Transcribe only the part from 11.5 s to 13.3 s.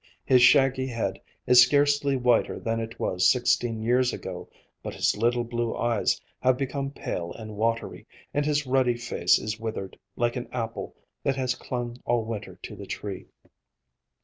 clung all winter to the tree.